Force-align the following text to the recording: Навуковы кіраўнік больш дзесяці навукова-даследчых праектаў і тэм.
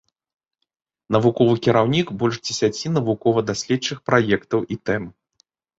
Навуковы 1.15 1.53
кіраўнік 1.69 2.07
больш 2.23 2.35
дзесяці 2.49 2.87
навукова-даследчых 2.97 3.97
праектаў 4.11 4.59
і 4.75 4.85
тэм. 4.91 5.03